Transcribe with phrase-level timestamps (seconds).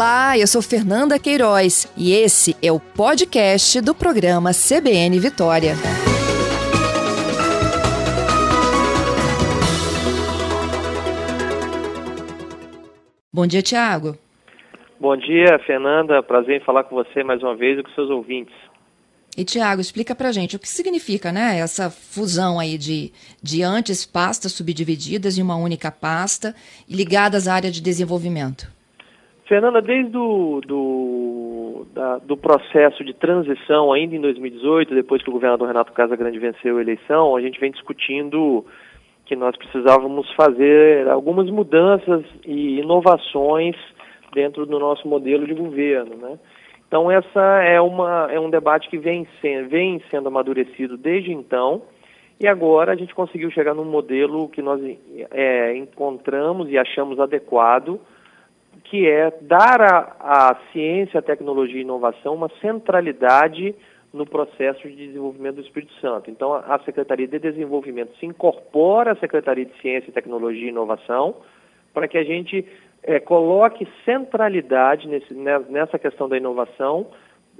[0.00, 5.74] Olá, eu sou Fernanda Queiroz e esse é o podcast do programa CBN Vitória.
[13.30, 14.16] Bom dia, Tiago.
[14.98, 16.22] Bom dia, Fernanda.
[16.22, 18.54] Prazer em falar com você mais uma vez e com seus ouvintes.
[19.36, 23.12] E Tiago, explica pra gente o que significa, né, essa fusão aí de,
[23.42, 26.54] de antes pastas subdivididas em uma única pasta
[26.88, 28.79] e ligadas à área de desenvolvimento.
[29.50, 35.32] Fernanda, desde o do, da, do processo de transição, ainda em 2018, depois que o
[35.32, 38.64] governador Renato Casagrande venceu a eleição, a gente vem discutindo
[39.26, 43.74] que nós precisávamos fazer algumas mudanças e inovações
[44.32, 46.38] dentro do nosso modelo de governo, né?
[46.86, 49.26] Então essa é, uma, é um debate que vem,
[49.68, 51.82] vem sendo amadurecido desde então
[52.38, 54.80] e agora a gente conseguiu chegar num modelo que nós
[55.32, 57.98] é, encontramos e achamos adequado
[58.84, 59.80] que é dar
[60.20, 63.74] à ciência, tecnologia e inovação uma centralidade
[64.12, 66.30] no processo de desenvolvimento do Espírito Santo.
[66.30, 71.36] Então, a Secretaria de Desenvolvimento se incorpora à Secretaria de Ciência, Tecnologia e Inovação
[71.92, 72.66] para que a gente
[73.02, 77.06] é, coloque centralidade nesse, nessa questão da inovação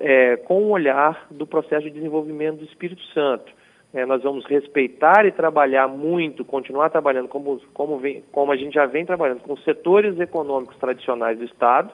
[0.00, 3.52] é, com o olhar do processo de desenvolvimento do Espírito Santo.
[3.92, 8.74] É, nós vamos respeitar e trabalhar muito, continuar trabalhando como, como, vem, como a gente
[8.74, 11.90] já vem trabalhando com setores econômicos tradicionais do Estado.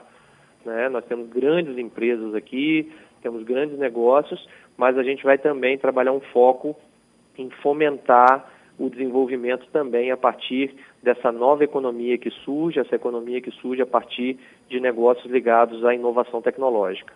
[0.65, 0.89] Né?
[0.89, 2.93] Nós temos grandes empresas aqui,
[3.23, 4.45] temos grandes negócios,
[4.77, 6.75] mas a gente vai também trabalhar um foco
[7.39, 13.53] em fomentar o desenvolvimento também a partir dessa nova economia que surge, essa economia que
[13.53, 14.37] surge a partir
[14.69, 17.15] de negócios ligados à inovação tecnológica.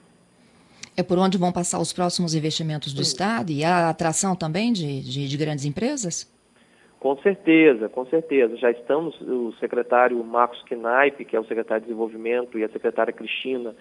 [0.99, 5.01] É por onde vão passar os próximos investimentos do Estado e a atração também de,
[5.01, 6.27] de, de grandes empresas?
[6.99, 8.57] Com certeza, com certeza.
[8.57, 13.13] Já estamos, o secretário Marcos Knaip, que é o secretário de Desenvolvimento, e a secretária
[13.13, 13.77] Cristina,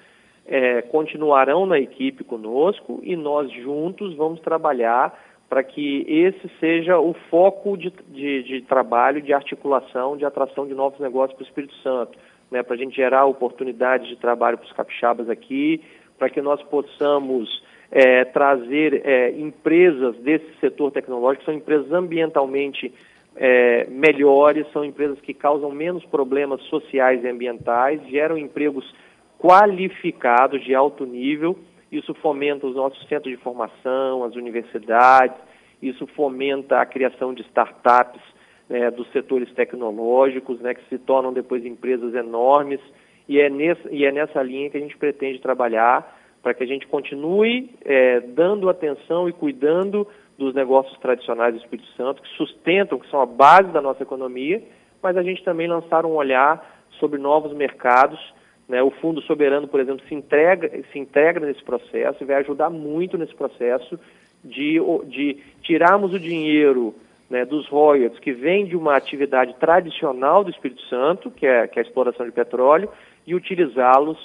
[0.46, 5.20] é, continuarão na equipe conosco e nós juntos vamos trabalhar
[5.50, 10.76] para que esse seja o foco de, de, de, trabalho, de articulação, de atração de
[10.76, 12.16] novos negócios para o Espírito Santo,
[12.52, 15.82] né, para a gente gerar oportunidades de trabalho para os capixabas aqui,
[16.18, 22.94] para que nós possamos é, trazer é, empresas desse setor tecnológico, são empresas ambientalmente
[23.36, 28.94] é, melhores, são empresas que causam menos problemas sociais e ambientais, geram empregos
[29.40, 31.58] qualificados de alto nível.
[31.92, 35.38] Isso fomenta os nossos centros de formação, as universidades,
[35.82, 38.22] isso fomenta a criação de startups
[38.68, 42.82] né, dos setores tecnológicos, né, que se tornam depois empresas enormes
[43.28, 46.68] e é, nessa, e é nessa linha que a gente pretende trabalhar para que a
[46.68, 50.08] gente continue é, dando atenção e cuidando
[50.38, 54.62] dos negócios tradicionais do Espírito Santo, que sustentam, que são a base da nossa economia,
[55.02, 58.20] mas a gente também lançar um olhar sobre novos mercados.
[58.68, 58.82] Né?
[58.82, 63.18] O Fundo Soberano, por exemplo, se, entrega, se integra nesse processo e vai ajudar muito
[63.18, 64.00] nesse processo
[64.44, 66.96] de, de tirarmos o dinheiro
[67.30, 71.80] né, dos royalties que vem de uma atividade tradicional do Espírito Santo, que é, que
[71.80, 72.90] é a exploração de petróleo,
[73.28, 74.18] e utilizá-los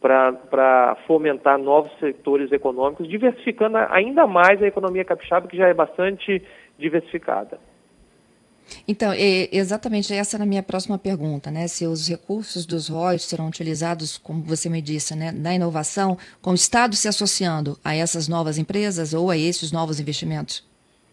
[0.00, 6.42] para fomentar novos setores econômicos, diversificando ainda mais a economia capixaba, que já é bastante
[6.78, 7.58] diversificada.
[8.88, 9.12] Então,
[9.52, 11.68] exatamente essa era a minha próxima pergunta, né?
[11.68, 16.50] Se os recursos dos royalties serão utilizados, como você me disse, né, na inovação, com
[16.50, 20.64] o Estado se associando a essas novas empresas ou a esses novos investimentos?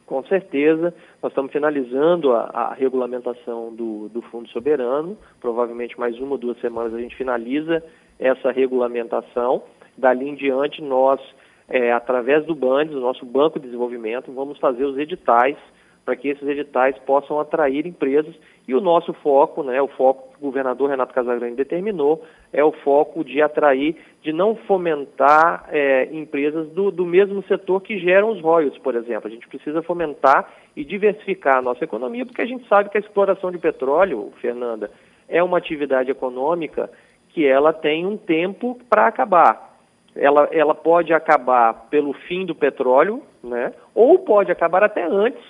[0.05, 5.17] Com certeza, nós estamos finalizando a, a regulamentação do, do, Fundo Soberano.
[5.39, 7.83] Provavelmente mais uma ou duas semanas a gente finaliza
[8.19, 9.63] essa regulamentação.
[9.97, 11.21] Dali em diante, nós,
[11.69, 15.57] é, através do BANDES, o nosso Banco de Desenvolvimento, vamos fazer os editais
[16.05, 18.35] para que esses editais possam atrair empresas.
[18.67, 22.71] E o nosso foco, né, o foco que o governador Renato Casagrande determinou, é o
[22.71, 28.41] foco de atrair, de não fomentar é, empresas do, do mesmo setor que geram os
[28.41, 29.27] royalties, por exemplo.
[29.27, 33.01] A gente precisa fomentar e diversificar a nossa economia, porque a gente sabe que a
[33.01, 34.91] exploração de petróleo, Fernanda,
[35.27, 36.89] é uma atividade econômica
[37.29, 39.73] que ela tem um tempo para acabar.
[40.15, 43.73] Ela, ela pode acabar pelo fim do petróleo, né?
[43.95, 45.43] ou pode acabar até antes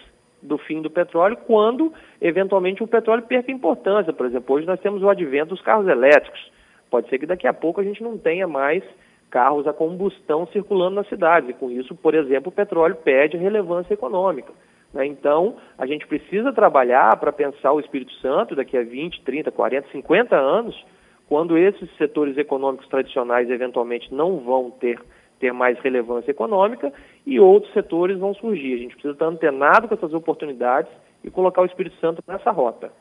[0.44, 1.92] do fim do petróleo, quando
[2.22, 4.14] eventualmente o petróleo perca importância.
[4.14, 6.52] Por exemplo, hoje nós temos o advento dos carros elétricos.
[6.90, 8.84] Pode ser que daqui a pouco a gente não tenha mais
[9.32, 11.50] carros a combustão circulando nas cidades.
[11.50, 14.52] E com isso, por exemplo, o petróleo perde relevância econômica.
[14.94, 15.08] Né?
[15.08, 19.88] Então, a gente precisa trabalhar para pensar o Espírito Santo daqui a 20, 30, 40,
[19.92, 20.86] 50 anos,
[21.28, 25.00] quando esses setores econômicos tradicionais eventualmente não vão ter
[25.40, 26.94] ter mais relevância econômica
[27.26, 28.74] e outros setores vão surgir.
[28.74, 30.92] A gente precisa estar antenado com essas oportunidades
[31.24, 32.92] e colocar o Espírito Santo nessa rota.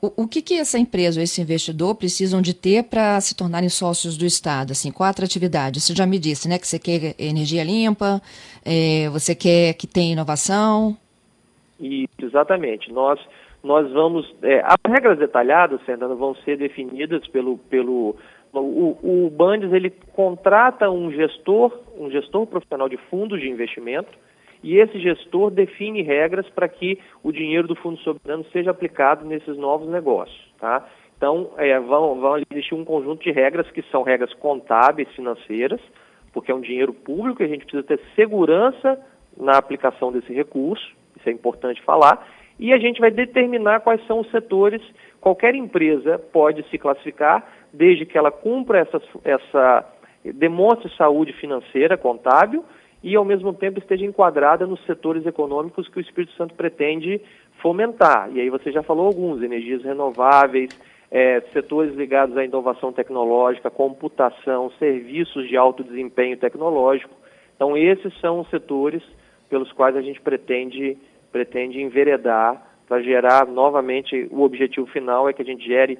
[0.00, 4.16] O, o que, que essa empresa esse investidor precisam de ter para se tornarem sócios
[4.16, 4.70] do Estado?
[4.70, 5.80] Assim, qual a atratividade?
[5.80, 8.22] Você já me disse, né, que você quer energia limpa,
[8.64, 10.96] é, você quer que tenha inovação.
[11.80, 12.92] Isso, exatamente.
[12.92, 13.18] Nós,
[13.62, 14.32] nós vamos.
[14.42, 17.58] É, as regras detalhadas, Fernanda, vão ser definidas pelo.
[17.58, 18.14] pelo
[18.52, 24.10] o, o Bandes ele contrata um gestor, um gestor profissional de fundos de investimento,
[24.62, 29.56] e esse gestor define regras para que o dinheiro do Fundo Soberano seja aplicado nesses
[29.56, 30.52] novos negócios.
[30.58, 30.86] Tá?
[31.16, 35.80] Então, é, vão, vão existir um conjunto de regras que são regras contábeis financeiras,
[36.32, 38.98] porque é um dinheiro público e a gente precisa ter segurança
[39.36, 40.84] na aplicação desse recurso,
[41.16, 42.26] isso é importante falar,
[42.58, 44.82] e a gente vai determinar quais são os setores.
[45.20, 48.86] Qualquer empresa pode se classificar, desde que ela cumpra
[49.24, 49.86] essa,
[50.24, 52.64] demonstre saúde financeira, contábil,
[53.02, 57.20] e, ao mesmo tempo, esteja enquadrada nos setores econômicos que o Espírito Santo pretende
[57.62, 58.28] fomentar.
[58.32, 60.70] E aí você já falou alguns, energias renováveis,
[61.10, 67.14] é, setores ligados à inovação tecnológica, computação, serviços de alto desempenho tecnológico.
[67.54, 69.02] Então, esses são os setores
[69.48, 70.98] pelos quais a gente pretende,
[71.32, 75.98] pretende enveredar para gerar novamente o objetivo final é que a gente gere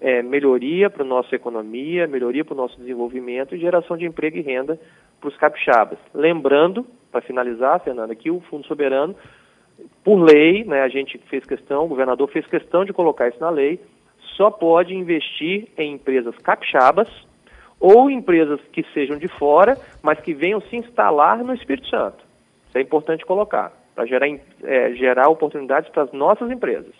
[0.00, 4.38] é, melhoria para a nossa economia, melhoria para o nosso desenvolvimento e geração de emprego
[4.38, 4.78] e renda
[5.20, 5.98] para os capixabas.
[6.14, 9.14] Lembrando, para finalizar, Fernanda, que o Fundo Soberano,
[10.02, 13.50] por lei, né, a gente fez questão, o governador fez questão de colocar isso na
[13.50, 13.80] lei,
[14.36, 17.08] só pode investir em empresas capixabas
[17.78, 22.24] ou empresas que sejam de fora, mas que venham se instalar no Espírito Santo.
[22.68, 24.26] Isso é importante colocar, para gerar,
[24.62, 26.94] é, gerar oportunidades para as nossas empresas.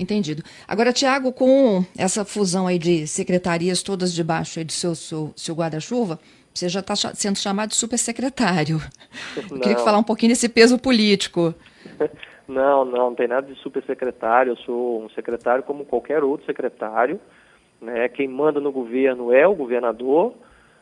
[0.00, 0.42] Entendido.
[0.66, 5.54] Agora, Tiago, com essa fusão aí de secretarias todas debaixo aí do seu, seu, seu
[5.54, 6.18] guarda-chuva,
[6.54, 8.80] você já está sendo chamado de supersecretário.
[9.36, 11.54] Eu queria falar um pouquinho desse peso político.
[12.48, 14.50] Não, não, não tem nada de supersecretário.
[14.50, 17.20] Eu sou um secretário como qualquer outro secretário.
[17.80, 18.08] Né?
[18.08, 20.34] Quem manda no governo é o governador.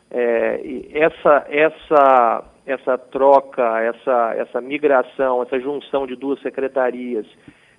[0.09, 7.27] É, e essa, essa, essa troca, essa, essa migração, essa junção de duas secretarias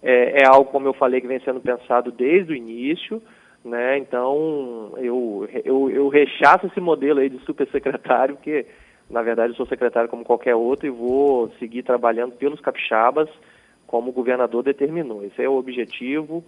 [0.03, 3.23] é, é algo, como eu falei, que vem sendo pensado desde o início.
[3.65, 3.99] Né?
[3.99, 8.67] Então, eu, eu, eu rechaço esse modelo aí de supersecretário, porque,
[9.09, 13.29] na verdade, eu sou secretário como qualquer outro e vou seguir trabalhando pelos capixabas
[13.87, 15.25] como o governador determinou.
[15.25, 16.45] Esse é o objetivo,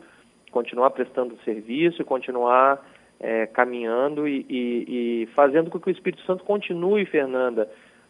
[0.51, 2.81] continuar prestando serviço, continuar
[3.19, 7.69] é, caminhando e, e, e, fazendo com que o Espírito Santo continue, Fernanda,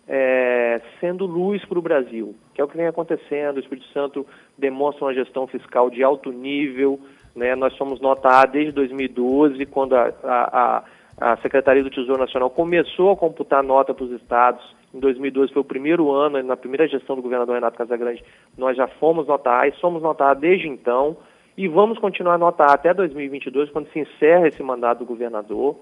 [0.09, 3.57] é, sendo luz para o Brasil, que é o que vem acontecendo.
[3.57, 4.27] O Espírito Santo
[4.59, 6.99] demonstra uma gestão fiscal de alto nível,
[7.35, 7.55] né?
[7.55, 10.85] Nós somos nota A desde 2012, quando a, a,
[11.19, 14.63] a Secretaria do Tesouro Nacional começou a computar nota para os estados.
[14.93, 18.23] Em 2012 foi o primeiro ano, na primeira gestão do governador Renato Casagrande,
[18.59, 21.17] nós já fomos nota A e somos nota A desde então.
[21.57, 25.77] E vamos continuar nota A até 2022, quando se encerra esse mandato do governador.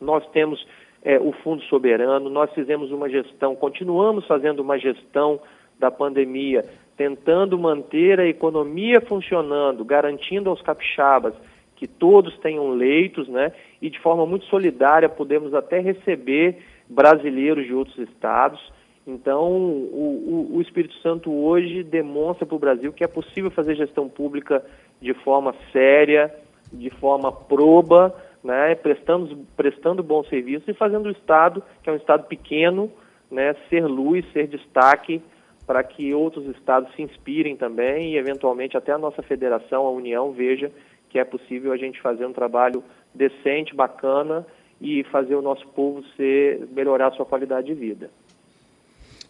[0.00, 0.66] Nós temos
[1.04, 5.40] é, o Fundo Soberano, nós fizemos uma gestão, continuamos fazendo uma gestão
[5.78, 6.64] da pandemia
[6.96, 11.34] tentando manter a economia funcionando, garantindo aos capixabas
[11.76, 13.52] que todos tenham leitos, né?
[13.80, 16.58] E de forma muito solidária podemos até receber
[16.88, 18.60] brasileiros de outros estados.
[19.04, 23.74] Então, o, o, o Espírito Santo hoje demonstra para o Brasil que é possível fazer
[23.74, 24.64] gestão pública
[25.00, 26.32] de forma séria,
[26.72, 28.74] de forma proba, né?
[28.74, 32.90] prestando, prestando bom serviço e fazendo o Estado, que é um Estado pequeno,
[33.30, 33.54] né?
[33.68, 35.22] ser luz, ser destaque
[35.66, 40.32] para que outros estados se inspirem também e, eventualmente, até a nossa federação, a União,
[40.32, 40.70] veja
[41.08, 42.82] que é possível a gente fazer um trabalho
[43.14, 44.46] decente, bacana
[44.80, 48.10] e fazer o nosso povo ser, melhorar a sua qualidade de vida.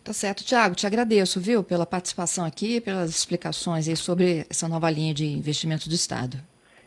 [0.04, 5.12] Tá certo, Tiago, te agradeço, viu, pela participação aqui, pelas explicações sobre essa nova linha
[5.12, 6.38] de investimento do Estado.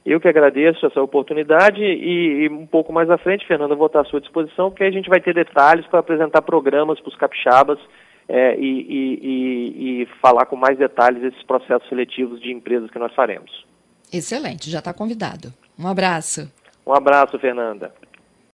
[0.06, 4.02] Eu que agradeço essa oportunidade e, e um pouco mais à frente, Fernanda, vou estar
[4.02, 7.80] à sua disposição, porque a gente vai ter detalhes para apresentar programas para os capixabas
[8.30, 13.14] é, e, e, e, falar com mais detalhes esses processos seletivos de empresas que nós
[13.16, 13.66] faremos.
[14.14, 15.52] Excelente, já está convidado.
[15.78, 16.52] Um abraço.
[16.86, 17.92] Um abraço, Fernanda.